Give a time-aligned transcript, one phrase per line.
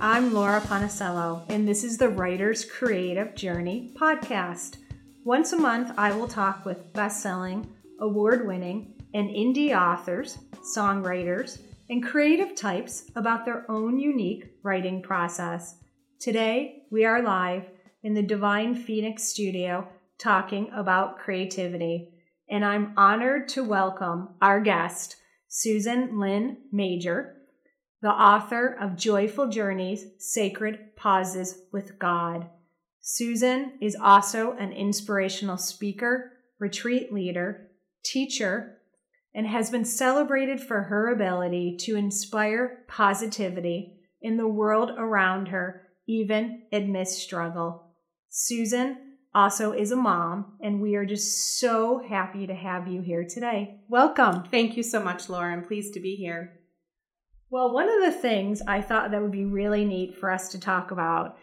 [0.00, 4.76] I'm Laura Ponticello, and this is the Writer's Creative Journey podcast.
[5.24, 10.38] Once a month, I will talk with best selling, award winning, and indie authors,
[10.76, 15.74] songwriters, and creative types about their own unique writing process.
[16.20, 17.64] Today, we are live
[18.04, 22.10] in the Divine Phoenix studio talking about creativity,
[22.48, 25.16] and I'm honored to welcome our guest,
[25.48, 27.37] Susan Lynn Major
[28.00, 32.48] the author of Joyful Journeys Sacred Pauses with God.
[33.00, 37.70] Susan is also an inspirational speaker, retreat leader,
[38.04, 38.78] teacher,
[39.34, 45.82] and has been celebrated for her ability to inspire positivity in the world around her,
[46.06, 47.94] even amidst struggle.
[48.28, 48.96] Susan
[49.34, 53.80] also is a mom, and we are just so happy to have you here today.
[53.88, 54.44] Welcome.
[54.44, 55.52] Thank you so much, Laura.
[55.52, 56.57] I'm pleased to be here.
[57.50, 60.60] Well, one of the things I thought that would be really neat for us to
[60.60, 61.38] talk about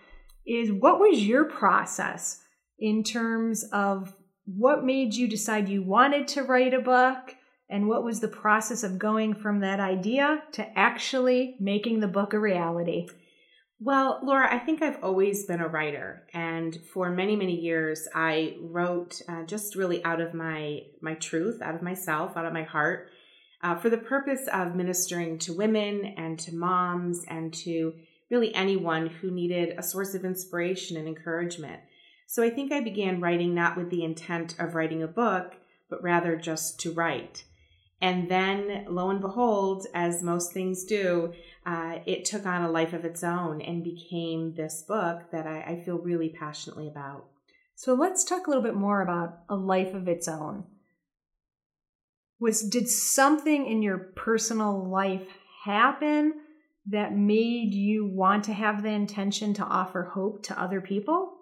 [0.46, 2.42] is what was your process
[2.78, 4.14] in terms of
[4.46, 7.36] what made you decide you wanted to write a book?
[7.68, 12.34] And what was the process of going from that idea to actually making the book
[12.34, 13.08] a reality?
[13.80, 18.56] Well, Laura, I think I've always been a writer, and for many, many years, I
[18.62, 22.64] wrote uh, just really out of my my truth, out of myself, out of my
[22.64, 23.10] heart,
[23.62, 27.94] uh, for the purpose of ministering to women and to moms and to
[28.30, 31.80] really anyone who needed a source of inspiration and encouragement.
[32.28, 35.54] So I think I began writing not with the intent of writing a book,
[35.90, 37.44] but rather just to write.
[38.02, 41.34] And then, lo and behold, as most things do,
[41.66, 45.62] uh, it took on a life of its own and became this book that I,
[45.62, 47.26] I feel really passionately about.
[47.76, 50.66] So let's talk a little bit more about a life of its own
[52.40, 55.28] was did something in your personal life
[55.64, 56.34] happen
[56.88, 61.34] that made you want to have the intention to offer hope to other people?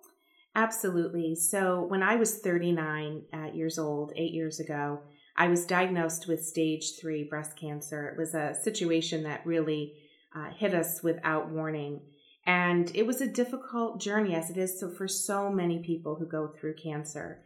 [0.56, 1.36] Absolutely.
[1.36, 5.00] So, when I was 39 uh, years old, eight years ago,
[5.36, 8.08] I was diagnosed with stage three breast cancer.
[8.08, 9.94] It was a situation that really
[10.36, 12.02] uh, hit us without warning.
[12.46, 16.28] And it was a difficult journey, as it is so for so many people who
[16.28, 17.44] go through cancer.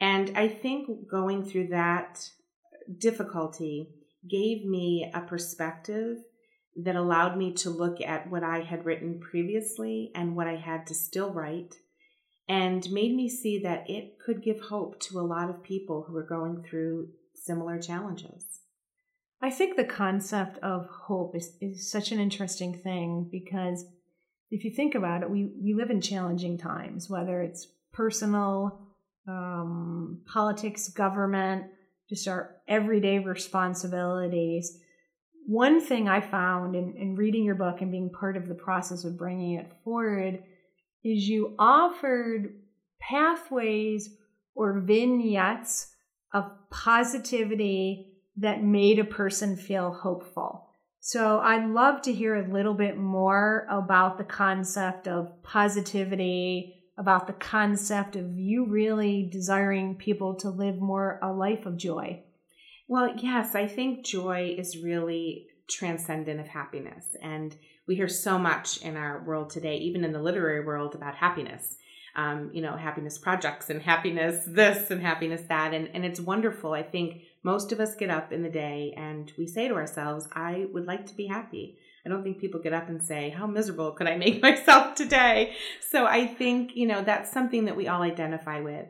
[0.00, 2.30] And I think going through that
[2.98, 3.88] difficulty
[4.28, 6.18] gave me a perspective
[6.76, 10.86] that allowed me to look at what I had written previously and what I had
[10.88, 11.74] to still write,
[12.48, 16.16] and made me see that it could give hope to a lot of people who
[16.16, 18.44] are going through similar challenges.
[19.40, 23.84] I think the concept of hope is, is such an interesting thing because
[24.50, 28.86] if you think about it, we, we live in challenging times, whether it's personal,
[29.28, 31.66] um, politics, government,
[32.08, 34.78] just our everyday responsibilities.
[35.46, 39.04] One thing I found in, in reading your book and being part of the process
[39.04, 40.42] of bringing it forward
[41.04, 42.54] is you offered
[43.00, 44.10] pathways
[44.54, 45.92] or vignettes
[46.32, 50.68] of positivity that made a person feel hopeful.
[51.00, 57.26] So I'd love to hear a little bit more about the concept of positivity, about
[57.26, 62.22] the concept of you really desiring people to live more a life of joy.
[62.88, 67.16] Well, yes, I think joy is really transcendent of happiness.
[67.20, 67.54] And
[67.86, 71.76] we hear so much in our world today, even in the literary world, about happiness.
[72.14, 75.74] Um, you know, happiness projects and happiness this and happiness that.
[75.74, 76.72] And, and it's wonderful.
[76.72, 80.26] I think most of us get up in the day and we say to ourselves,
[80.32, 81.76] I would like to be happy.
[82.06, 85.54] I don't think people get up and say, How miserable could I make myself today?
[85.90, 88.86] So I think, you know, that's something that we all identify with.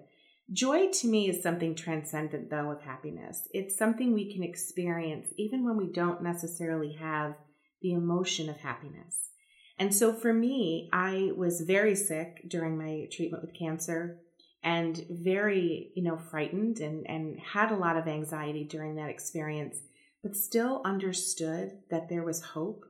[0.52, 3.48] Joy to me is something transcendent, though, of happiness.
[3.52, 7.34] It's something we can experience even when we don't necessarily have
[7.80, 9.30] the emotion of happiness.
[9.78, 14.18] And so for me, I was very sick during my treatment with cancer
[14.62, 19.78] and very, you know, frightened and, and had a lot of anxiety during that experience,
[20.22, 22.84] but still understood that there was hope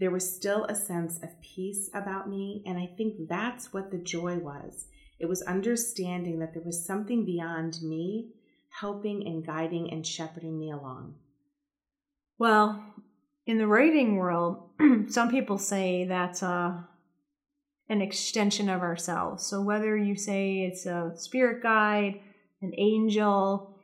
[0.00, 2.62] there was still a sense of peace about me.
[2.66, 4.86] And I think that's what the joy was.
[5.18, 8.30] It was understanding that there was something beyond me
[8.70, 11.16] helping and guiding and shepherding me along.
[12.38, 12.82] Well,
[13.46, 14.70] in the writing world,
[15.08, 16.88] some people say that's a,
[17.90, 19.44] an extension of ourselves.
[19.44, 22.20] So whether you say it's a spirit guide,
[22.62, 23.74] an angel,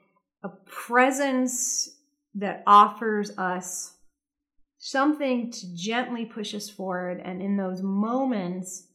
[0.42, 1.90] a presence
[2.36, 3.95] that offers us
[4.78, 7.20] something to gently push us forward.
[7.24, 8.88] And in those moments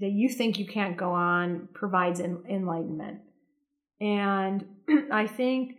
[0.00, 3.20] that you think you can't go on, provides enlightenment.
[4.00, 4.64] And
[5.10, 5.76] I think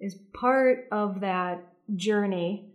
[0.00, 2.68] is part of that journey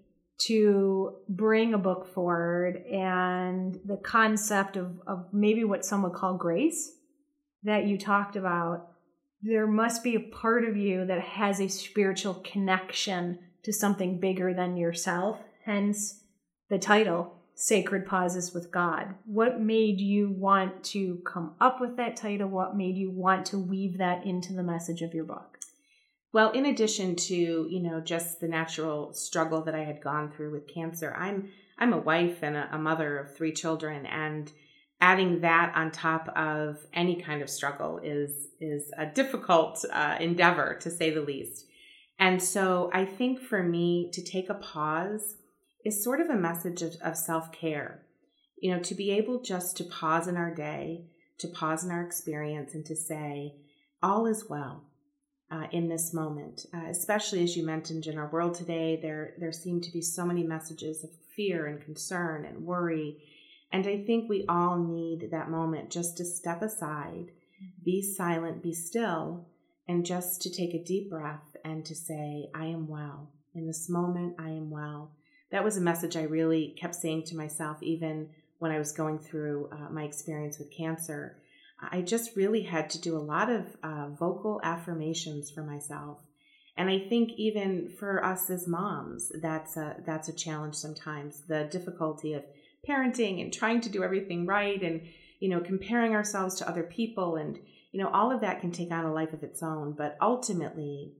[0.47, 6.35] to bring a book forward and the concept of, of maybe what some would call
[6.35, 6.91] grace
[7.63, 8.89] that you talked about,
[9.41, 14.53] there must be a part of you that has a spiritual connection to something bigger
[14.53, 16.21] than yourself, hence
[16.69, 19.13] the title, Sacred Pauses with God.
[19.25, 22.49] What made you want to come up with that title?
[22.49, 25.59] What made you want to weave that into the message of your book?
[26.33, 27.35] Well, in addition to,
[27.69, 31.93] you know, just the natural struggle that I had gone through with cancer, I'm I'm
[31.93, 34.51] a wife and a, a mother of three children and
[34.99, 40.77] adding that on top of any kind of struggle is is a difficult uh, endeavor
[40.81, 41.65] to say the least.
[42.19, 45.35] And so I think for me to take a pause
[45.83, 48.05] is sort of a message of, of self care.
[48.61, 51.05] You know, to be able just to pause in our day,
[51.39, 53.55] to pause in our experience, and to say,
[54.01, 54.85] all is well
[55.51, 59.51] uh, in this moment, uh, especially as you mentioned in our world today, there there
[59.51, 63.17] seem to be so many messages of fear and concern and worry,
[63.71, 67.31] and I think we all need that moment just to step aside,
[67.83, 69.47] be silent, be still,
[69.87, 73.89] and just to take a deep breath and to say, "I am well." In this
[73.89, 75.11] moment, I am well.
[75.51, 79.19] That was a message I really kept saying to myself, even when I was going
[79.19, 81.37] through uh, my experience with cancer
[81.91, 86.19] I just really had to do a lot of uh, vocal affirmations for myself.
[86.77, 91.43] And I think even for us as moms, that's a, that's a challenge sometimes.
[91.47, 92.43] The difficulty of
[92.87, 95.01] parenting and trying to do everything right and,
[95.39, 97.59] you know, comparing ourselves to other people and,
[97.93, 99.93] you know, all of that can take on a life of its own.
[99.93, 101.13] But ultimately,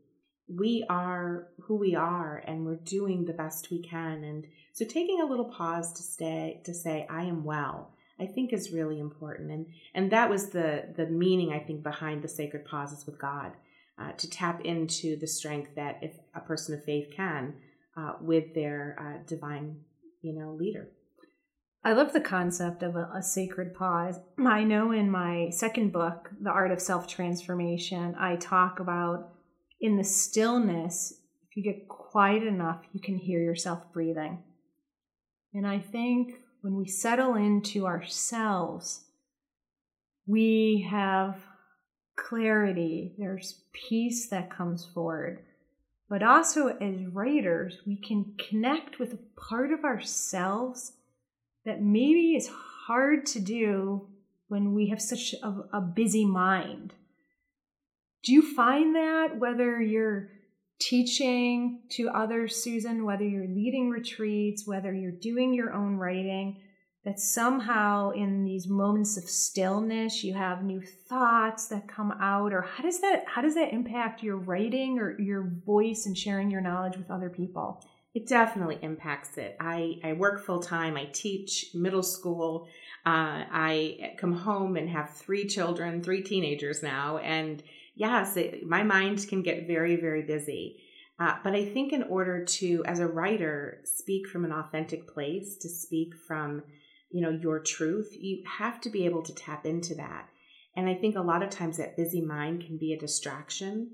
[0.50, 4.26] we are who we are and we're doing the best we can.
[4.26, 8.54] And so taking a little pause to stay, to say, I am well I think
[8.54, 9.52] is really important.
[9.52, 13.54] And and that was the the meaning I think behind the sacred pauses with God,
[13.98, 17.56] uh, to tap into the strength that if a person of faith can
[17.98, 19.82] uh, with their uh, divine,
[20.22, 20.90] you know, leader.
[21.86, 24.18] I love the concept of a, a, sacred pause.
[24.40, 29.32] I know in my second book, The Art of Self Transformation, I talk about
[29.82, 31.20] in the stillness,
[31.50, 34.42] if you get quiet enough, you can hear yourself breathing.
[35.54, 39.04] And I think when we settle into ourselves,
[40.26, 41.36] we have
[42.16, 45.44] clarity, there's peace that comes forward.
[46.10, 50.94] But also, as writers, we can connect with a part of ourselves
[51.66, 52.50] that maybe is
[52.88, 54.08] hard to do
[54.48, 56.94] when we have such a, a busy mind.
[58.24, 60.30] Do you find that whether you're
[60.80, 66.62] teaching to others, Susan, whether you're leading retreats, whether you're doing your own writing,
[67.06, 72.62] that somehow in these moments of stillness you have new thoughts that come out or
[72.62, 76.62] how does that how does that impact your writing or your voice and sharing your
[76.62, 81.68] knowledge with other people it definitely impacts it i i work full time i teach
[81.74, 82.68] middle school
[83.06, 87.64] uh, i come home and have three children three teenagers now and
[87.96, 90.82] yes, it, my mind can get very, very busy.
[91.20, 95.58] Uh, but I think in order to, as a writer, speak from an authentic place,
[95.58, 96.64] to speak from,
[97.12, 100.28] you know, your truth, you have to be able to tap into that.
[100.76, 103.92] And I think a lot of times that busy mind can be a distraction.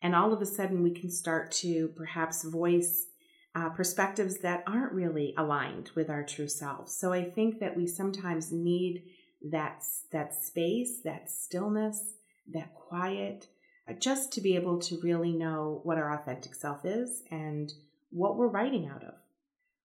[0.00, 3.06] And all of a sudden, we can start to perhaps voice
[3.54, 6.96] uh, perspectives that aren't really aligned with our true selves.
[6.96, 9.04] So I think that we sometimes need
[9.50, 12.14] that, that space, that stillness,
[12.52, 13.48] that quiet,
[13.88, 17.72] uh, just to be able to really know what our authentic self is and
[18.10, 19.14] what we're writing out of.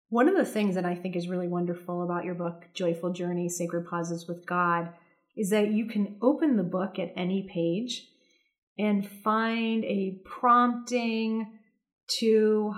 [0.09, 3.49] One of the things that I think is really wonderful about your book, Joyful Journey
[3.49, 4.89] Sacred Pauses with God,
[5.35, 8.07] is that you can open the book at any page
[8.77, 11.59] and find a prompting
[12.19, 12.75] to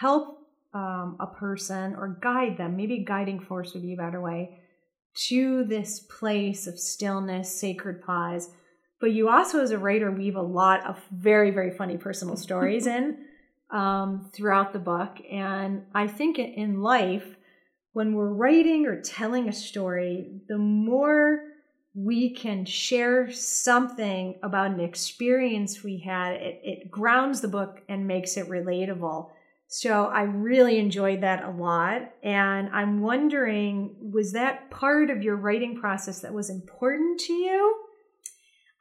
[0.00, 0.38] help
[0.72, 4.58] um, a person or guide them, maybe guiding force would be a better way,
[5.14, 8.50] to this place of stillness, sacred pause
[9.00, 12.86] but you also, as a writer, weave a lot of very, very funny personal stories
[12.86, 13.16] in
[13.70, 15.18] um, throughout the book.
[15.30, 17.36] And I think in life,
[17.92, 21.44] when we're writing or telling a story, the more
[21.94, 28.06] we can share something about an experience we had, it, it grounds the book and
[28.06, 29.30] makes it relatable.
[29.72, 32.02] So I really enjoyed that a lot.
[32.24, 37.76] And I'm wondering, was that part of your writing process that was important to you?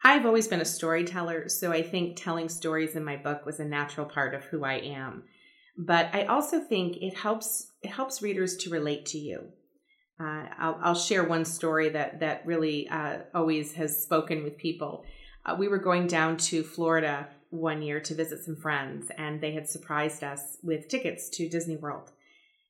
[0.03, 3.65] I've always been a storyteller, so I think telling stories in my book was a
[3.65, 5.25] natural part of who I am.
[5.77, 9.49] But I also think it helps it helps readers to relate to you.
[10.19, 15.05] Uh, I'll, I'll, share one story that that really uh, always has spoken with people.
[15.45, 19.53] Uh, we were going down to Florida one year to visit some friends, and they
[19.53, 22.11] had surprised us with tickets to Disney World.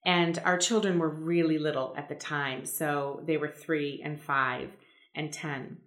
[0.05, 2.65] And our children were really little at the time.
[2.65, 4.69] So they were three and five
[5.13, 5.77] and 10.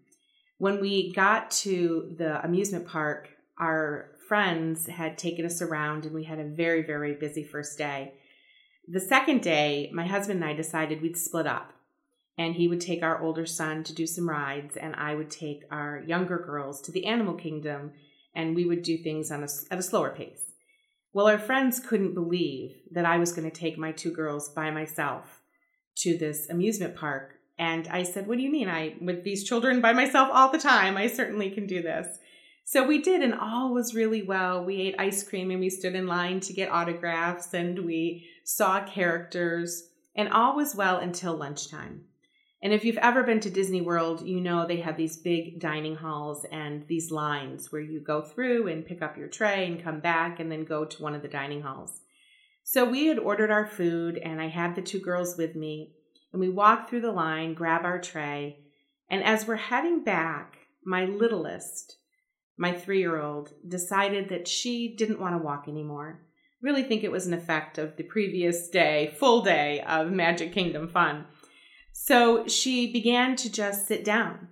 [0.59, 6.25] When we got to the amusement park, our friends had taken us around and we
[6.25, 8.15] had a very, very busy first day.
[8.87, 11.73] The second day, my husband and I decided we'd split up
[12.39, 15.63] and he would take our older son to do some rides and I would take
[15.71, 17.93] our younger girls to the animal kingdom
[18.35, 20.53] and we would do things on a, at a slower pace.
[21.12, 24.71] Well, our friends couldn't believe that I was going to take my two girls by
[24.71, 25.43] myself
[25.99, 27.35] to this amusement park.
[27.59, 28.69] And I said, What do you mean?
[28.69, 32.19] I, with these children by myself all the time, I certainly can do this.
[32.65, 34.65] So we did, and all was really well.
[34.65, 38.85] We ate ice cream and we stood in line to get autographs and we saw
[38.85, 42.05] characters, and all was well until lunchtime.
[42.62, 45.97] And if you've ever been to Disney World, you know they have these big dining
[45.97, 49.99] halls and these lines where you go through and pick up your tray and come
[49.99, 52.00] back and then go to one of the dining halls.
[52.62, 55.90] So we had ordered our food and I had the two girls with me
[56.33, 58.59] and we walked through the line, grab our tray,
[59.11, 61.97] and as we're heading back, my littlest,
[62.57, 66.23] my three year old, decided that she didn't want to walk anymore.
[66.62, 70.88] Really think it was an effect of the previous day, full day of Magic Kingdom
[70.88, 71.26] fun.
[71.93, 74.49] So she began to just sit down.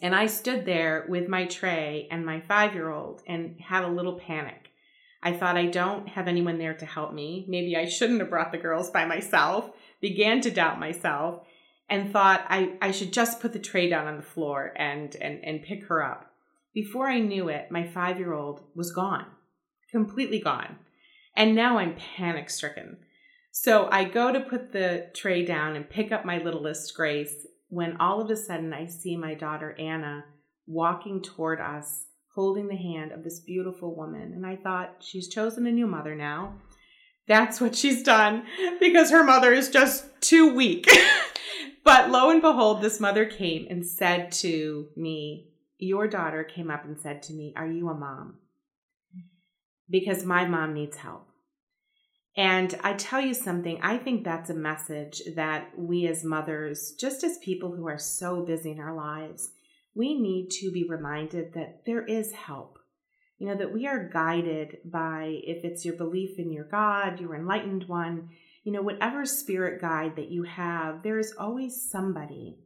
[0.00, 3.88] And I stood there with my tray and my five year old and had a
[3.88, 4.70] little panic.
[5.22, 7.44] I thought, I don't have anyone there to help me.
[7.48, 9.70] Maybe I shouldn't have brought the girls by myself.
[10.00, 11.40] Began to doubt myself
[11.90, 15.44] and thought I, I should just put the tray down on the floor and, and,
[15.44, 16.30] and pick her up.
[16.72, 19.26] Before I knew it, my five year old was gone,
[19.90, 20.78] completely gone.
[21.34, 22.98] And now I'm panic stricken.
[23.60, 27.96] So I go to put the tray down and pick up my littlest Grace when
[27.96, 30.26] all of a sudden I see my daughter Anna
[30.68, 32.04] walking toward us,
[32.36, 34.32] holding the hand of this beautiful woman.
[34.32, 36.54] And I thought, she's chosen a new mother now.
[37.26, 38.44] That's what she's done
[38.78, 40.88] because her mother is just too weak.
[41.82, 45.48] but lo and behold, this mother came and said to me,
[45.78, 48.36] Your daughter came up and said to me, Are you a mom?
[49.90, 51.28] Because my mom needs help.
[52.38, 57.24] And I tell you something, I think that's a message that we as mothers, just
[57.24, 59.50] as people who are so busy in our lives,
[59.96, 62.78] we need to be reminded that there is help.
[63.38, 67.34] You know, that we are guided by, if it's your belief in your God, your
[67.34, 68.28] enlightened one,
[68.62, 72.56] you know, whatever spirit guide that you have, there is always somebody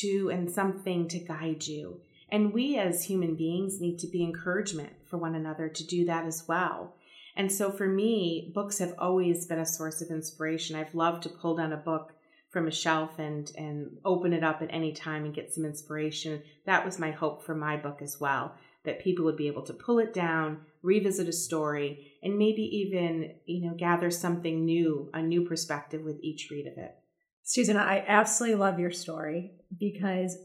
[0.00, 2.00] to and something to guide you.
[2.30, 6.26] And we as human beings need to be encouragement for one another to do that
[6.26, 6.96] as well.
[7.36, 10.76] And so for me, books have always been a source of inspiration.
[10.76, 12.12] I've loved to pull down a book
[12.50, 16.42] from a shelf and and open it up at any time and get some inspiration.
[16.66, 19.72] That was my hope for my book as well, that people would be able to
[19.72, 25.20] pull it down, revisit a story, and maybe even, you know, gather something new, a
[25.20, 26.94] new perspective with each read of it.
[27.42, 30.38] Susan, I absolutely love your story because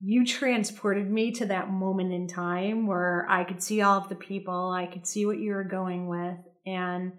[0.00, 4.14] you transported me to that moment in time where I could see all of the
[4.14, 6.36] people, I could see what you were going with,
[6.66, 7.12] and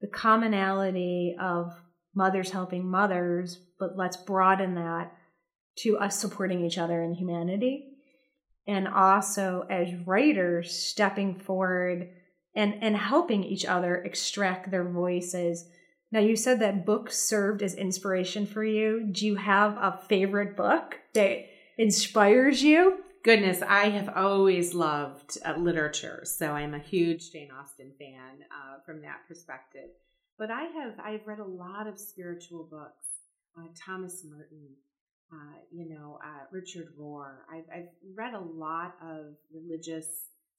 [0.00, 1.72] the commonality of
[2.14, 5.12] mothers helping mothers, but let's broaden that
[5.78, 7.86] to us supporting each other in humanity.
[8.66, 12.08] And also as writers stepping forward
[12.54, 15.66] and, and helping each other extract their voices.
[16.12, 19.08] Now, you said that books served as inspiration for you.
[19.10, 21.46] Do you have a favorite book that
[21.80, 22.98] inspires you?
[23.24, 28.80] Goodness, I have always loved uh, literature, so I'm a huge Jane Austen fan uh,
[28.84, 29.88] from that perspective.
[30.38, 33.06] But I have I've read a lot of spiritual books,
[33.58, 34.68] uh, Thomas Merton,
[35.32, 37.38] uh, you know, uh, Richard Rohr.
[37.52, 40.06] I've, I've read a lot of religious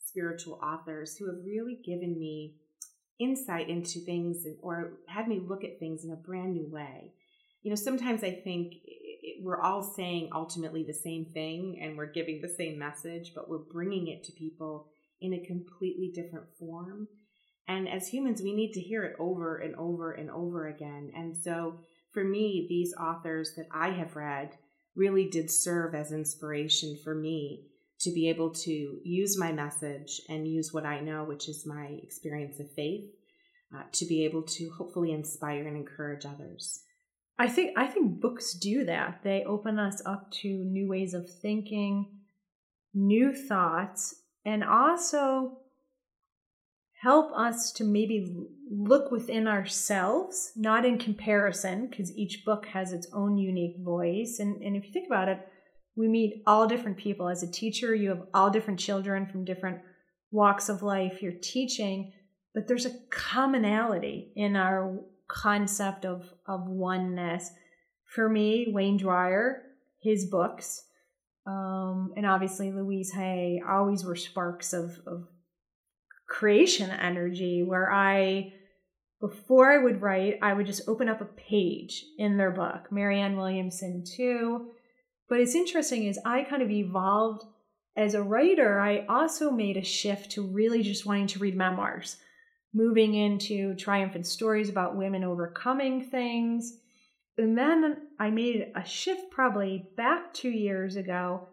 [0.04, 2.56] spiritual authors who have really given me
[3.20, 7.14] insight into things or had me look at things in a brand new way.
[7.62, 8.74] You know, sometimes I think
[9.42, 13.58] we're all saying ultimately the same thing and we're giving the same message, but we're
[13.58, 14.88] bringing it to people
[15.20, 17.08] in a completely different form.
[17.68, 21.12] And as humans, we need to hear it over and over and over again.
[21.16, 21.80] And so
[22.12, 24.58] for me, these authors that I have read
[24.96, 27.68] really did serve as inspiration for me
[28.02, 32.00] to be able to use my message and use what I know, which is my
[32.04, 33.10] experience of faith,
[33.76, 36.82] uh, to be able to hopefully inspire and encourage others.
[37.42, 39.22] I think I think books do that.
[39.24, 42.20] They open us up to new ways of thinking,
[42.94, 44.14] new thoughts,
[44.46, 45.58] and also
[47.02, 48.32] help us to maybe
[48.70, 54.38] look within ourselves, not in comparison, because each book has its own unique voice.
[54.40, 55.40] And, and if you think about it,
[55.96, 57.28] we meet all different people.
[57.28, 59.80] As a teacher, you have all different children from different
[60.30, 62.14] walks of life you're teaching,
[62.54, 65.00] but there's a commonality in our
[65.32, 67.52] concept of of oneness.
[68.14, 69.64] For me, Wayne Dyer,
[70.02, 70.84] his books,
[71.48, 75.28] um, and obviously Louise Hay always were sparks of, of
[76.28, 78.54] creation energy where I
[79.22, 82.92] before I would write, I would just open up a page in their book.
[82.92, 84.72] Marianne Williamson too.
[85.30, 87.44] But it's interesting is I kind of evolved
[87.96, 88.80] as a writer.
[88.80, 92.18] I also made a shift to really just wanting to read memoirs,
[92.74, 96.78] moving into triumphant stories about women overcoming things.
[97.38, 101.50] And then I made a shift probably back two years ago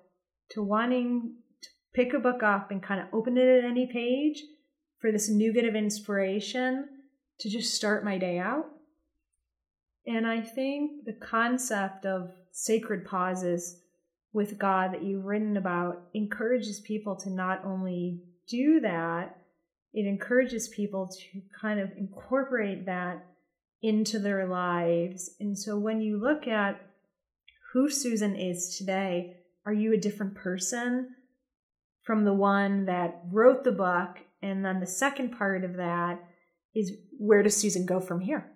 [0.50, 4.42] to wanting to pick a book up and kind of open it at any page
[4.98, 6.88] for this nugget of inspiration
[7.40, 8.66] to just start my day out.
[10.06, 13.80] And I think the concept of sacred pauses
[14.32, 19.37] with God that you've written about encourages people to not only do that,
[19.92, 23.24] it encourages people to kind of incorporate that
[23.82, 25.30] into their lives.
[25.40, 26.80] And so when you look at
[27.72, 31.14] who Susan is today, are you a different person
[32.02, 34.18] from the one that wrote the book?
[34.42, 36.22] And then the second part of that
[36.74, 38.52] is where does Susan go from here?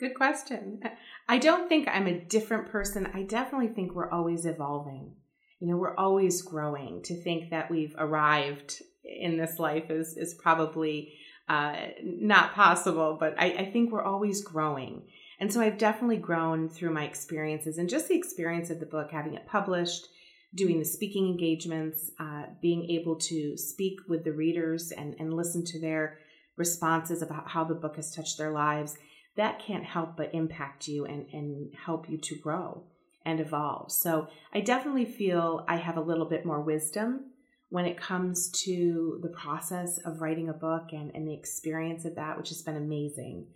[0.00, 0.80] Good question.
[1.28, 3.08] I don't think I'm a different person.
[3.14, 5.14] I definitely think we're always evolving.
[5.60, 7.02] You know, we're always growing.
[7.04, 11.14] To think that we've arrived in this life is is probably
[11.48, 15.02] uh, not possible, but I, I think we're always growing.
[15.40, 19.10] And so I've definitely grown through my experiences and just the experience of the book,
[19.10, 20.08] having it published,
[20.54, 25.64] doing the speaking engagements, uh, being able to speak with the readers and, and listen
[25.64, 26.18] to their
[26.56, 28.98] responses about how the book has touched their lives,
[29.36, 32.82] that can't help but impact you and, and help you to grow
[33.24, 33.92] and evolve.
[33.92, 37.30] So I definitely feel I have a little bit more wisdom
[37.70, 42.14] when it comes to the process of writing a book and, and the experience of
[42.14, 43.46] that, which has been amazing.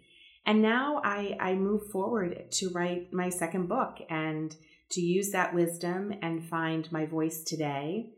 [0.45, 4.55] And now I, I move forward to write my second book and
[4.91, 8.11] to use that wisdom and find my voice today.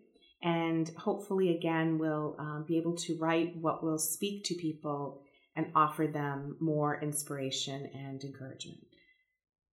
[0.42, 5.22] And hopefully again we'll um, be able to write what will speak to people
[5.54, 8.80] and offer them more inspiration and encouragement.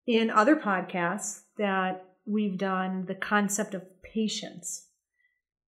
[0.05, 4.87] In other podcasts that we've done the concept of patience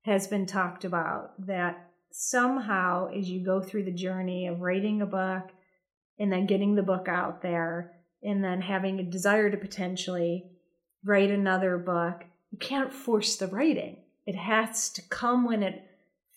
[0.03, 5.05] has been talked about that somehow as you go through the journey of writing a
[5.05, 5.49] book
[6.19, 10.45] and then getting the book out there and then having a desire to potentially
[11.03, 13.97] write another book you can't force the writing.
[14.25, 15.83] It has to come when it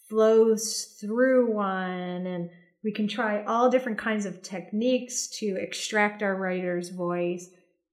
[0.09, 2.51] flows through one and
[2.83, 7.49] we can try all different kinds of techniques to extract our writer's voice.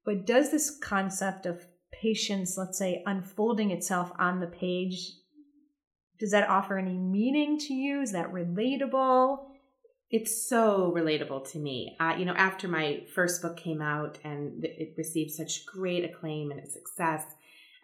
[0.05, 5.13] But does this concept of patience let's say unfolding itself on the page
[6.21, 7.99] does that offer any meaning to you?
[7.99, 9.39] Is that relatable?
[10.11, 11.97] It's so relatable to me.
[11.99, 16.51] Uh, you know, after my first book came out and it received such great acclaim
[16.51, 17.23] and success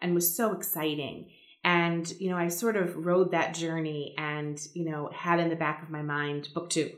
[0.00, 1.32] and was so exciting,
[1.64, 5.56] and, you know, I sort of rode that journey and, you know, had in the
[5.56, 6.92] back of my mind book two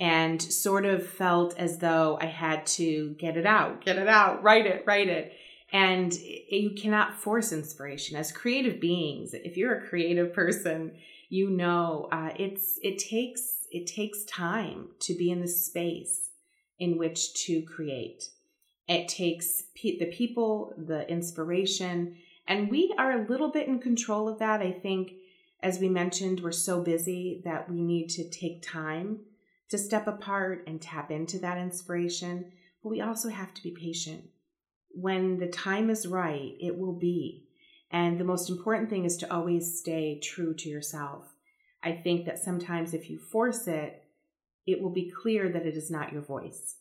[0.00, 4.42] and sort of felt as though I had to get it out, get it out,
[4.42, 5.34] write it, write it.
[5.74, 9.34] And you cannot force inspiration as creative beings.
[9.34, 10.92] If you're a creative person,
[11.28, 16.30] you know uh, it's it takes it takes time to be in the space
[16.78, 18.30] in which to create.
[18.86, 24.28] It takes pe- the people, the inspiration, and we are a little bit in control
[24.28, 24.60] of that.
[24.60, 25.14] I think,
[25.60, 29.18] as we mentioned, we're so busy that we need to take time
[29.70, 32.52] to step apart and tap into that inspiration.
[32.80, 34.30] But we also have to be patient.
[34.94, 37.48] When the time is right, it will be.
[37.90, 41.24] And the most important thing is to always stay true to yourself.
[41.82, 44.02] I think that sometimes if you force it,
[44.66, 46.76] it will be clear that it is not your voice.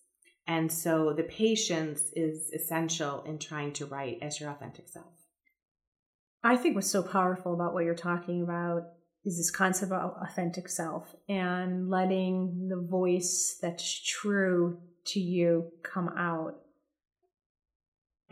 [0.48, 5.06] And so the patience is essential in trying to write as your authentic self.
[6.44, 8.88] I think what's so powerful about what you're talking about
[9.24, 16.10] is this concept of authentic self and letting the voice that's true to you come
[16.18, 16.56] out.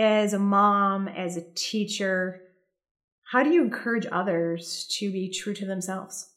[0.02, 2.42] As a mom, as a teacher,
[3.32, 6.32] how do you encourage others to be true to themselves?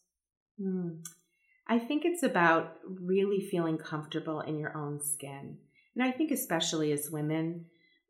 [0.61, 0.97] Hmm.
[1.67, 5.57] I think it's about really feeling comfortable in your own skin.
[5.97, 7.65] And I think, especially as women,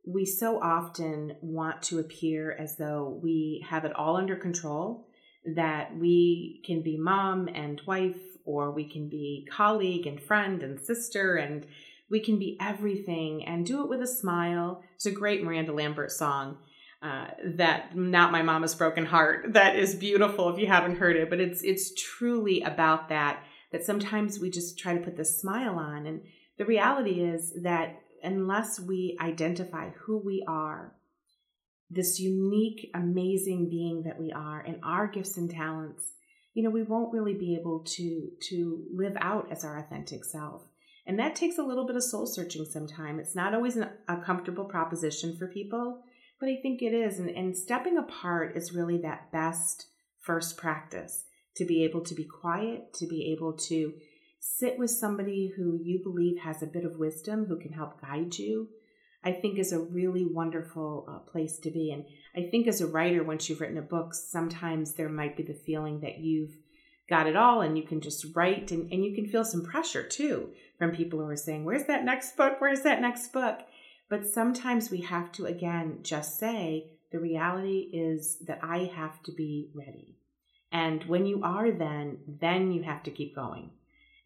[0.05, 5.07] we so often want to appear as though we have it all under control,
[5.55, 10.81] that we can be mom and wife, or we can be colleague and friend and
[10.81, 11.64] sister, and
[12.11, 14.83] we can be everything and do it with a smile.
[14.95, 16.59] It's a great Miranda Lambert song.
[17.03, 21.29] Uh, that not my mama's broken heart that is beautiful if you haven't heard it
[21.29, 25.79] but it's it's truly about that that sometimes we just try to put the smile
[25.79, 26.23] on and
[26.57, 30.95] the reality is that unless we identify who we are,
[31.90, 36.12] this unique, amazing being that we are, and our gifts and talents,
[36.55, 40.62] you know, we won't really be able to to live out as our authentic self.
[41.07, 43.21] And that takes a little bit of soul searching sometimes.
[43.21, 46.03] It's not always an, a comfortable proposition for people,
[46.40, 47.19] but I think it is.
[47.19, 49.88] And, and stepping apart is really that best
[50.21, 51.25] first practice
[51.57, 53.93] to be able to be quiet, to be able to
[54.40, 58.37] sit with somebody who you believe has a bit of wisdom, who can help guide
[58.37, 58.69] you,
[59.23, 61.93] I think is a really wonderful uh, place to be.
[61.93, 62.05] And
[62.37, 65.55] I think as a writer, once you've written a book, sometimes there might be the
[65.55, 66.55] feeling that you've
[67.09, 70.03] got it all and you can just write and, and you can feel some pressure
[70.03, 72.61] too from people who are saying, Where's that next book?
[72.61, 73.61] Where's that next book?
[74.09, 79.33] But sometimes we have to, again, just say, the reality is that I have to
[79.33, 80.17] be ready.
[80.73, 83.71] And when you are, then, then you have to keep going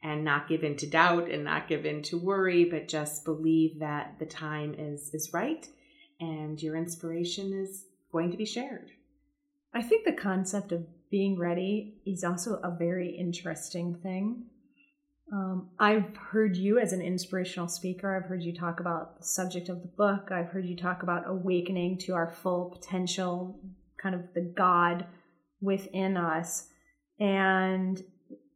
[0.02, 3.80] and not give in to doubt and not give in to worry, but just believe
[3.80, 5.68] that the time is is right
[6.20, 8.90] and your inspiration is going to be shared.
[9.74, 14.44] I think the concept of being ready is also a very interesting thing.
[15.32, 18.16] Um, I've heard you as an inspirational speaker.
[18.16, 20.30] I've heard you talk about the subject of the book.
[20.30, 23.60] I've heard you talk about awakening to our full potential,
[24.00, 25.06] kind of the God
[25.60, 26.68] within us.
[27.20, 28.02] And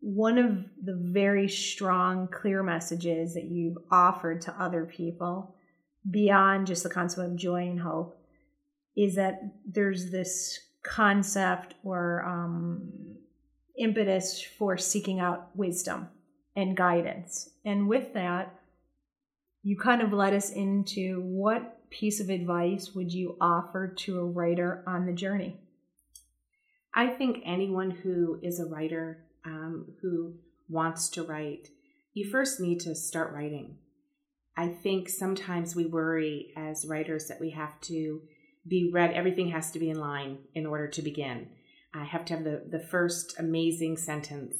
[0.00, 5.54] one of the very strong, clear messages that you've offered to other people
[6.10, 8.16] beyond just the concept of joy and hope
[8.96, 12.92] is that there's this concept or um,
[13.78, 16.08] impetus for seeking out wisdom
[16.56, 17.50] and guidance.
[17.64, 18.54] And with that,
[19.62, 24.24] you kind of led us into what piece of advice would you offer to a
[24.24, 25.56] writer on the journey?
[26.94, 30.34] I think anyone who is a writer um, who
[30.68, 31.68] wants to write,
[32.12, 33.76] you first need to start writing.
[34.56, 38.20] I think sometimes we worry as writers that we have to
[38.66, 41.48] be read, everything has to be in line in order to begin.
[41.94, 44.54] I have to have the, the first amazing sentence.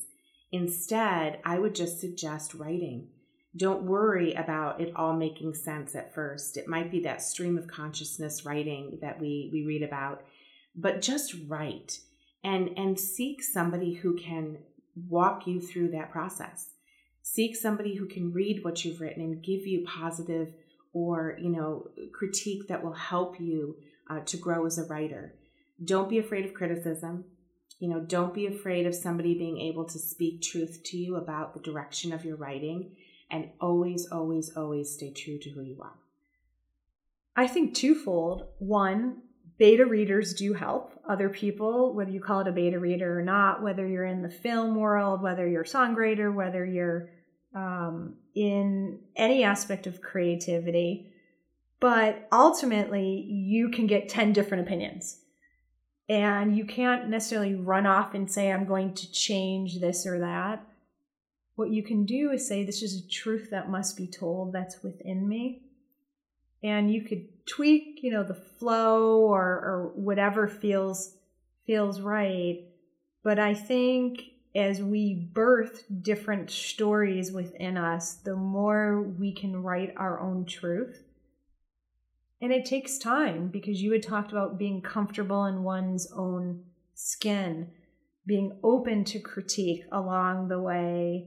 [0.51, 3.09] Instead, I would just suggest writing.
[3.57, 6.57] Don't worry about it all making sense at first.
[6.57, 10.23] It might be that stream of consciousness writing that we, we read about,
[10.75, 11.99] but just write
[12.45, 14.59] and, and seek somebody who can
[15.09, 16.71] walk you through that process.
[17.23, 20.53] Seek somebody who can read what you've written and give you positive
[20.93, 23.77] or, you know, critique that will help you
[24.09, 25.35] uh, to grow as a writer.
[25.83, 27.25] Don't be afraid of criticism.
[27.79, 31.55] You know, don't be afraid of somebody being able to speak truth to you about
[31.55, 32.97] the direction of your writing.
[33.31, 35.95] And always, always, always stay true to who you are.
[37.35, 38.47] I think twofold.
[38.59, 39.23] One,
[39.59, 43.63] beta readers do help other people, whether you call it a beta reader or not,
[43.63, 47.11] whether you're in the film world, whether you're a songwriter, whether you're
[47.55, 51.12] um, in any aspect of creativity.
[51.83, 55.19] But ultimately, you can get 10 different opinions.
[56.09, 60.67] And you can't necessarily run off and say, I'm going to change this or that.
[61.57, 64.83] What you can do is say, This is a truth that must be told that's
[64.83, 65.63] within me
[66.63, 71.17] and you could tweak you know the flow or or whatever feels
[71.67, 72.65] feels right
[73.23, 74.23] but i think
[74.55, 81.03] as we birth different stories within us the more we can write our own truth
[82.43, 86.63] and it takes time because you had talked about being comfortable in one's own
[86.95, 87.71] skin
[88.27, 91.27] being open to critique along the way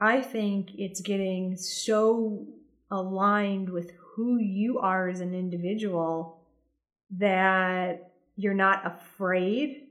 [0.00, 2.44] i think it's getting so
[2.90, 6.40] aligned with who you are as an individual
[7.10, 9.88] that you're not afraid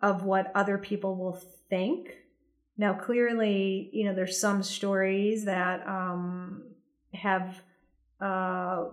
[0.00, 2.14] of what other people will think.
[2.76, 6.62] Now, clearly, you know, there's some stories that um,
[7.12, 7.60] have
[8.20, 8.84] uh,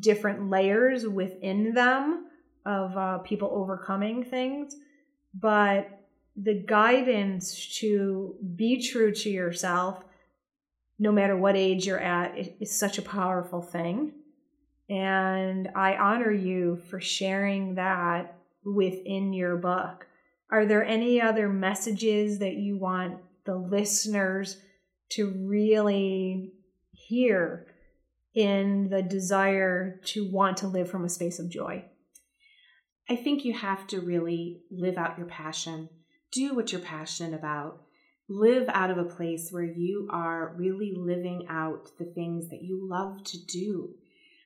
[0.00, 2.26] different layers within them
[2.64, 4.76] of uh, people overcoming things,
[5.34, 6.00] but
[6.36, 10.02] the guidance to be true to yourself
[10.98, 14.12] no matter what age you're at is such a powerful thing.
[14.88, 20.06] And I honor you for sharing that within your book.
[20.50, 24.58] Are there any other messages that you want the listeners
[25.10, 26.52] to really
[26.92, 27.66] hear
[28.34, 31.84] in the desire to want to live from a space of joy?
[33.08, 35.88] I think you have to really live out your passion.
[36.32, 37.82] Do what you're passionate about
[38.28, 42.88] live out of a place where you are really living out the things that you
[42.88, 43.90] love to do.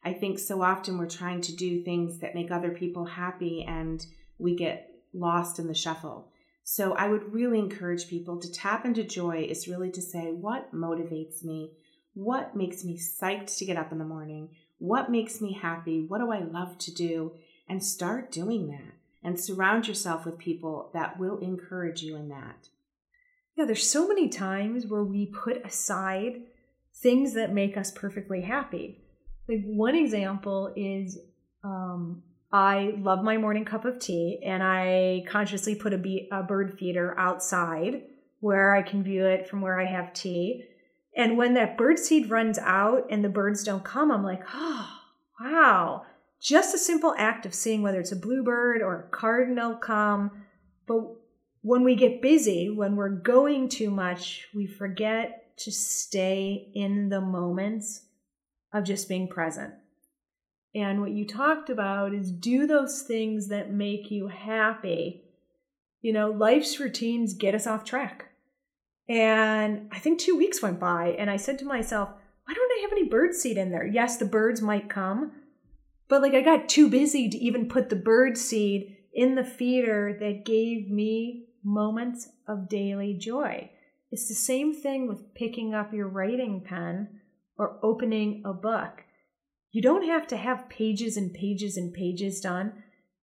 [0.04, 4.04] I think so often we're trying to do things that make other people happy and
[4.38, 6.30] we get lost in the shuffle.
[6.64, 10.74] So I would really encourage people to tap into joy is really to say, what
[10.74, 11.72] motivates me?
[12.16, 14.48] What makes me psyched to get up in the morning?
[14.78, 16.06] What makes me happy?
[16.08, 17.32] What do I love to do?
[17.68, 22.68] And start doing that and surround yourself with people that will encourage you in that.
[23.54, 26.42] Yeah, there's so many times where we put aside
[26.94, 29.02] things that make us perfectly happy.
[29.46, 31.18] Like one example is
[31.62, 36.42] um, I love my morning cup of tea, and I consciously put a, bee, a
[36.42, 38.04] bird feeder outside
[38.40, 40.64] where I can view it from where I have tea.
[41.16, 44.88] And when that bird seed runs out and the birds don't come, I'm like, oh,
[45.40, 46.04] wow.
[46.42, 50.30] Just a simple act of seeing whether it's a bluebird or a cardinal come.
[50.86, 51.00] But
[51.62, 57.22] when we get busy, when we're going too much, we forget to stay in the
[57.22, 58.02] moments
[58.74, 59.72] of just being present.
[60.74, 65.24] And what you talked about is do those things that make you happy.
[66.02, 68.25] You know, life's routines get us off track.
[69.08, 72.10] And I think two weeks went by, and I said to myself,
[72.44, 73.86] why don't I have any bird seed in there?
[73.86, 75.32] Yes, the birds might come,
[76.08, 80.16] but like I got too busy to even put the bird seed in the feeder
[80.20, 83.70] that gave me moments of daily joy.
[84.10, 87.20] It's the same thing with picking up your writing pen
[87.58, 89.02] or opening a book.
[89.72, 92.72] You don't have to have pages and pages and pages done.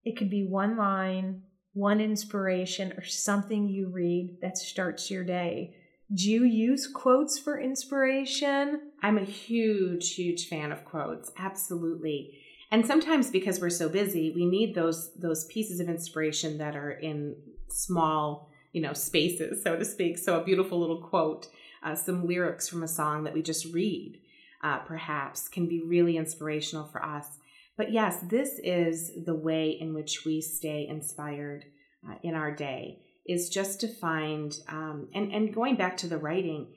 [0.03, 1.43] It could be one line,
[1.73, 5.75] one inspiration, or something you read that starts your day.
[6.13, 8.91] Do you use quotes for inspiration?
[9.01, 11.31] I'm a huge, huge fan of quotes.
[11.37, 12.37] Absolutely.
[12.69, 16.91] And sometimes because we're so busy, we need those those pieces of inspiration that are
[16.91, 17.35] in
[17.69, 20.17] small, you know, spaces, so to speak.
[20.17, 21.47] So a beautiful little quote,
[21.81, 24.19] uh, some lyrics from a song that we just read,
[24.63, 27.39] uh, perhaps, can be really inspirational for us.
[27.77, 31.65] But yes, this is the way in which we stay inspired
[32.07, 36.17] uh, in our day is just to find um, and and going back to the
[36.17, 36.67] writing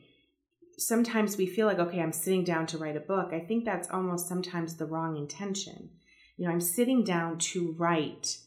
[0.78, 3.32] sometimes we feel like okay i'm sitting down to write a book.
[3.32, 5.90] I think that's almost sometimes the wrong intention.
[6.36, 8.38] You know i'm sitting down to write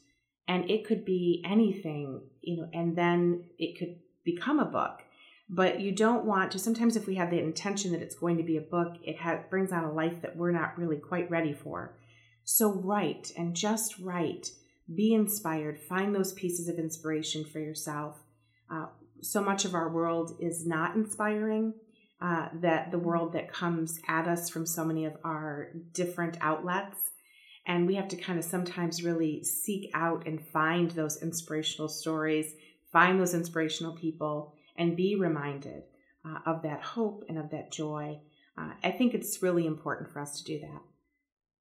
[0.48, 5.02] and it could be anything you know and then it could become a book.
[5.52, 8.44] But you don't want to sometimes if we have the intention that it's going to
[8.44, 11.54] be a book it ha- brings on a life that we're not really quite ready
[11.54, 11.98] for
[12.52, 14.50] so write and just write.
[14.96, 15.80] Be inspired.
[15.80, 18.18] Find those pieces of inspiration for yourself.
[18.72, 18.88] Uh,
[19.22, 21.76] so much of our world is not inspiring
[22.20, 27.12] uh, that the world that comes at us from so many of our different outlets.
[27.68, 32.56] And we have to kind of sometimes really seek out and find those inspirational stories
[32.92, 35.84] find those inspirational people and be reminded
[36.26, 38.20] uh, of that hope and of that joy.
[38.58, 40.82] Uh, i think it's really important for us to do that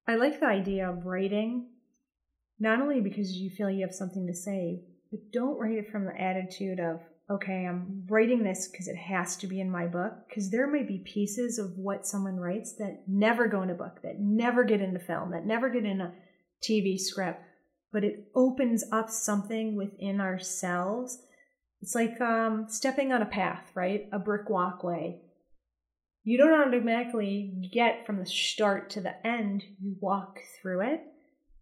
[0.09, 1.67] i like the idea of writing
[2.59, 6.05] not only because you feel you have something to say, but don't write it from
[6.05, 6.99] the attitude of,
[7.31, 10.13] okay, I'm writing this because it has to be in my book.
[10.27, 14.01] Because there may be pieces of what someone writes that never go in a book,
[14.03, 16.13] that never get in into film, that never get in a
[16.61, 17.41] TV script,
[17.93, 21.17] but it opens up something within ourselves.
[21.81, 24.09] It's like um, stepping on a path, right?
[24.11, 25.21] A brick walkway.
[26.29, 31.01] You don't automatically get from the start to the end, you walk through it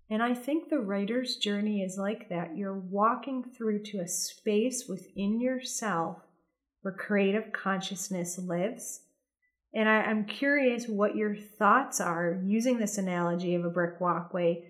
[0.10, 2.56] and I think the writer's journey is like that.
[2.56, 6.18] You're walking through to a space within yourself
[6.82, 9.02] where creative consciousness lives.
[9.74, 14.66] And I, am curious what your thoughts are using this analogy of a brick walkway.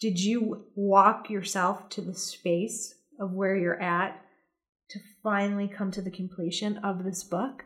[0.00, 4.22] Did you walk yourself to the space of where you're at
[4.90, 7.64] to finally come to the completion of this book?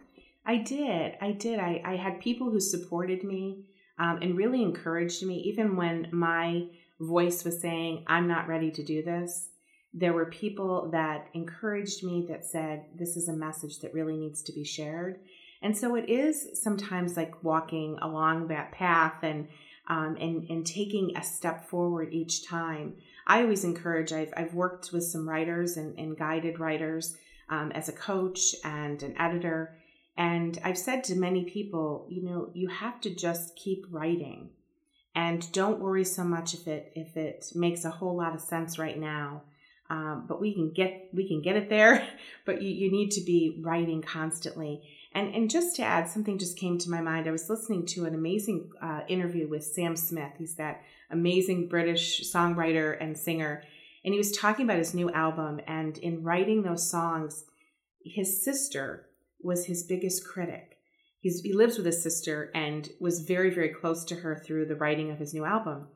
[0.48, 1.14] I did.
[1.20, 1.60] I did.
[1.60, 3.66] I, I had people who supported me
[3.98, 8.82] um, and really encouraged me, even when my voice was saying, I'm not ready to
[8.82, 9.50] do this.
[9.92, 14.42] There were people that encouraged me that said, This is a message that really needs
[14.44, 15.20] to be shared.
[15.60, 19.48] And so it is sometimes like walking along that path and
[19.88, 22.94] um, and, and taking a step forward each time.
[23.26, 27.16] I always encourage, I've, I've worked with some writers and, and guided writers
[27.48, 29.77] um, as a coach and an editor.
[30.18, 34.50] And I've said to many people, you know, you have to just keep writing
[35.14, 38.78] and don't worry so much if it if it makes a whole lot of sense
[38.78, 39.42] right now.
[39.90, 42.06] Um, but we can get we can get it there.
[42.44, 44.82] But you, you need to be writing constantly.
[45.12, 47.28] And and just to add, something just came to my mind.
[47.28, 50.32] I was listening to an amazing uh, interview with Sam Smith.
[50.38, 53.62] He's that amazing British songwriter and singer,
[54.04, 55.60] and he was talking about his new album.
[55.66, 57.44] And in writing those songs,
[58.02, 59.07] his sister
[59.40, 60.76] was his biggest critic.
[61.20, 64.76] He's, he lives with his sister and was very, very close to her through the
[64.76, 65.88] writing of his new album.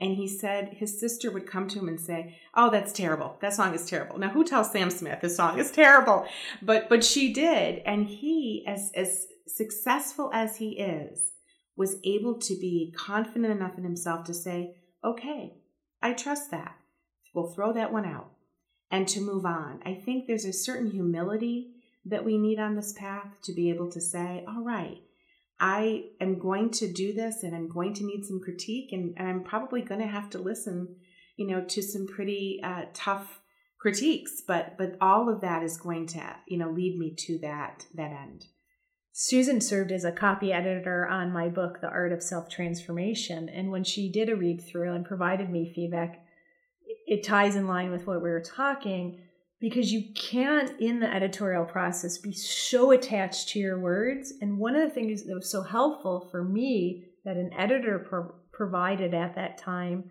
[0.00, 3.38] And he said his sister would come to him and say, "Oh, that's terrible.
[3.40, 6.26] That song is terrible." Now, who tells Sam Smith his song is terrible?
[6.60, 11.32] But but she did, and he, as as successful as he is,
[11.76, 15.54] was able to be confident enough in himself to say, okay,
[16.02, 16.76] I trust that.
[17.34, 18.32] We'll throw that one out
[18.90, 19.80] and to move on.
[19.84, 21.75] I think there's a certain humility
[22.06, 24.98] that we need on this path to be able to say, all right,
[25.58, 29.28] I am going to do this and I'm going to need some critique and, and
[29.28, 30.96] I'm probably going to have to listen,
[31.36, 33.40] you know, to some pretty uh, tough
[33.78, 37.86] critiques, but but all of that is going to, you know, lead me to that
[37.94, 38.46] that end.
[39.12, 43.48] Susan served as a copy editor on my book, The Art of Self Transformation.
[43.48, 46.22] And when she did a read through and provided me feedback,
[47.06, 49.22] it ties in line with what we were talking
[49.68, 54.32] because you can't, in the editorial process, be so attached to your words.
[54.40, 58.34] And one of the things that was so helpful for me that an editor pro-
[58.52, 60.10] provided at that time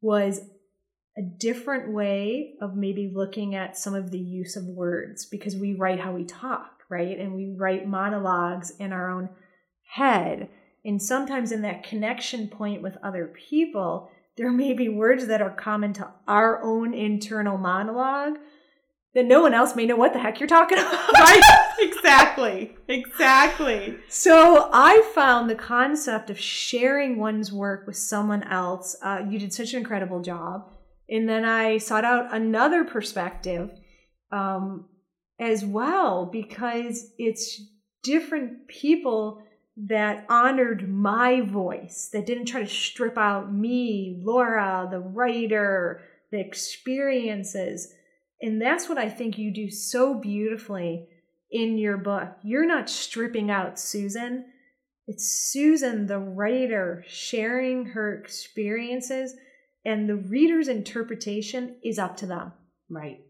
[0.00, 0.40] was
[1.16, 5.74] a different way of maybe looking at some of the use of words because we
[5.74, 7.18] write how we talk right?
[7.18, 9.30] And we write monologues in our own
[9.94, 10.50] head.
[10.84, 15.50] And sometimes in that connection point with other people, there may be words that are
[15.50, 18.38] common to our own internal monologue
[19.14, 21.12] that no one else may know what the heck you're talking about.
[21.18, 21.42] right?
[21.80, 22.74] Exactly.
[22.88, 23.96] Exactly.
[24.08, 28.96] So I found the concept of sharing one's work with someone else.
[29.02, 30.72] Uh, you did such an incredible job.
[31.10, 33.70] And then I sought out another perspective
[34.30, 34.86] um,
[35.38, 37.60] as well because it's
[38.02, 39.42] different people
[39.76, 46.40] that honored my voice, that didn't try to strip out me, Laura, the writer, the
[46.40, 47.92] experiences.
[48.40, 51.08] And that's what I think you do so beautifully
[51.50, 52.28] in your book.
[52.42, 54.46] You're not stripping out Susan,
[55.08, 59.34] it's Susan, the writer, sharing her experiences,
[59.84, 62.52] and the reader's interpretation is up to them.
[62.88, 63.20] Right.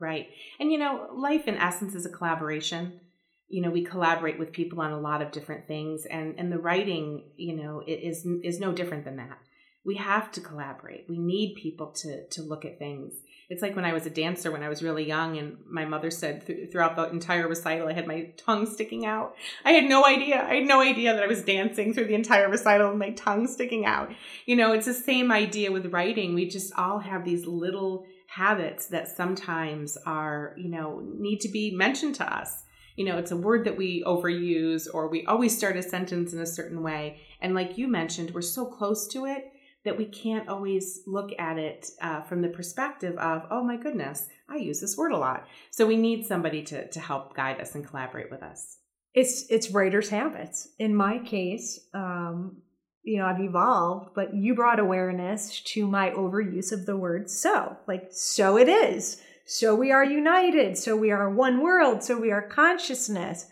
[0.00, 0.28] Right.
[0.58, 3.00] And you know, life in essence is a collaboration.
[3.48, 6.58] You know, we collaborate with people on a lot of different things and and the
[6.58, 9.38] writing, you know, is is no different than that.
[9.84, 11.06] We have to collaborate.
[11.08, 13.14] We need people to to look at things.
[13.48, 16.10] It's like when I was a dancer when I was really young and my mother
[16.10, 19.36] said th- throughout the entire recital I had my tongue sticking out.
[19.64, 20.42] I had no idea.
[20.42, 23.46] I had no idea that I was dancing through the entire recital with my tongue
[23.46, 24.10] sticking out.
[24.46, 26.34] You know, it's the same idea with writing.
[26.34, 31.74] We just all have these little habits that sometimes are, you know, need to be
[31.74, 32.64] mentioned to us.
[32.96, 36.40] You know, it's a word that we overuse or we always start a sentence in
[36.40, 37.20] a certain way.
[37.40, 39.52] And like you mentioned, we're so close to it
[39.84, 44.26] that we can't always look at it uh, from the perspective of, oh my goodness,
[44.48, 45.46] I use this word a lot.
[45.70, 48.78] So we need somebody to, to help guide us and collaborate with us.
[49.14, 50.68] It's it's writer's habits.
[50.78, 52.58] In my case, um,
[53.02, 57.76] you know, I've evolved, but you brought awareness to my overuse of the word so.
[57.86, 59.22] Like, so it is.
[59.46, 60.76] So we are united.
[60.76, 62.02] So we are one world.
[62.02, 63.46] So we are consciousness.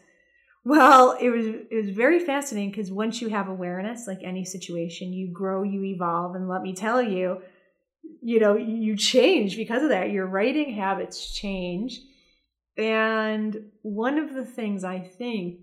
[0.65, 5.13] Well, it was it was very fascinating because once you have awareness, like any situation,
[5.13, 7.43] you grow, you evolve, and let me tell you,
[8.23, 10.11] you know, you change because of that.
[10.11, 12.01] Your writing habits change.
[12.77, 15.61] And one of the things I think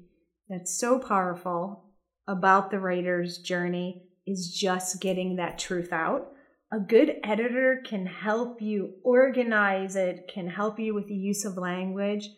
[0.48, 1.86] that's so powerful
[2.28, 6.31] about the writer's journey is just getting that truth out.
[6.72, 11.58] A good editor can help you organize it, can help you with the use of
[11.58, 12.30] language,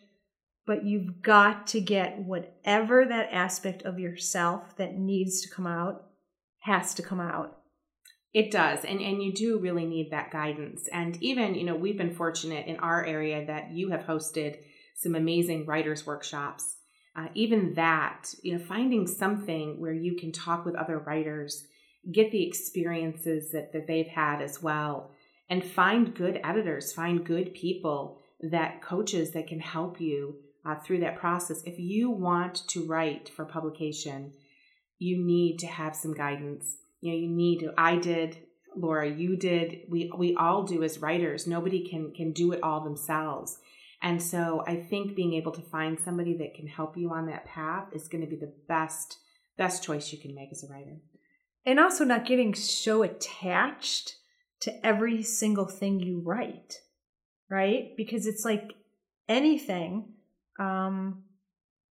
[0.66, 6.06] but you've got to get whatever that aspect of yourself that needs to come out
[6.60, 7.58] has to come out.
[8.32, 8.84] It does.
[8.84, 10.88] And and you do really need that guidance.
[10.92, 14.56] And even, you know, we've been fortunate in our area that you have hosted
[14.96, 16.76] some amazing writers workshops
[17.16, 21.66] uh, even that, you know, finding something where you can talk with other writers,
[22.12, 25.10] get the experiences that, that they've had as well,
[25.48, 31.00] and find good editors, find good people that coaches that can help you uh, through
[31.00, 31.62] that process.
[31.64, 34.32] If you want to write for publication,
[34.98, 36.76] you need to have some guidance.
[37.00, 37.74] You know, you need to.
[37.76, 38.38] I did,
[38.76, 39.08] Laura.
[39.08, 39.82] You did.
[39.88, 41.46] We we all do as writers.
[41.46, 43.58] Nobody can can do it all themselves.
[44.02, 47.46] And so I think being able to find somebody that can help you on that
[47.46, 49.18] path is going to be the best
[49.56, 50.96] best choice you can make as a writer.
[51.66, 54.16] And also not getting so attached
[54.60, 56.74] to every single thing you write,
[57.50, 57.96] right?
[57.96, 58.72] Because it's like
[59.28, 60.12] anything
[60.60, 61.24] um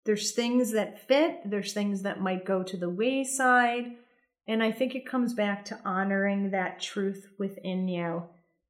[0.06, 3.86] there's things that fit, there's things that might go to the wayside,
[4.48, 8.24] and I think it comes back to honoring that truth within you.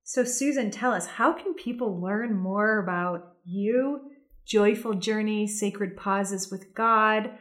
[0.03, 4.11] So Susan, tell us, how can people learn more about you,
[4.45, 7.31] Joyful Journey, Sacred Pauses with God,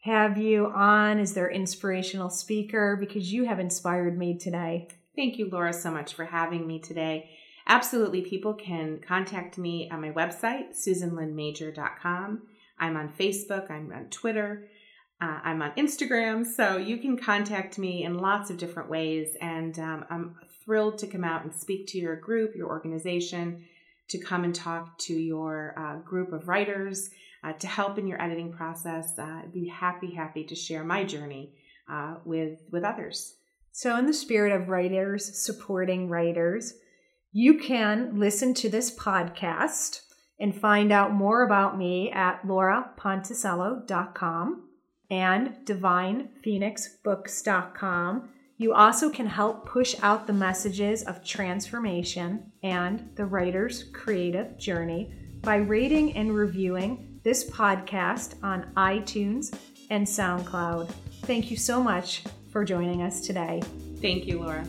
[0.00, 4.88] have you on as their inspirational speaker because you have inspired me today.
[5.14, 7.30] Thank you, Laura, so much for having me today.
[7.66, 12.42] Absolutely, people can contact me on my website, susanlynnmajor.com.
[12.78, 14.68] I'm on Facebook, I'm on Twitter,
[15.20, 16.46] uh, I'm on Instagram.
[16.46, 19.36] So you can contact me in lots of different ways.
[19.42, 23.64] And um, I'm thrilled to come out and speak to your group, your organization,
[24.08, 27.10] to come and talk to your uh, group of writers,
[27.42, 29.18] uh, to help in your editing process.
[29.18, 31.54] Uh, I'd be happy, happy to share my journey
[31.90, 33.34] uh, with, with others.
[33.72, 36.74] So, in the spirit of writers supporting writers,
[37.32, 40.00] you can listen to this podcast
[40.40, 44.68] and find out more about me at lauraponticello.com
[45.10, 48.28] and divinephoenixbooks.com.
[48.56, 55.14] You also can help push out the messages of transformation and the writer's creative journey
[55.42, 59.56] by rating and reviewing this podcast on iTunes
[59.90, 60.90] and SoundCloud.
[61.22, 63.62] Thank you so much for joining us today.
[64.00, 64.64] Thank you, Laura.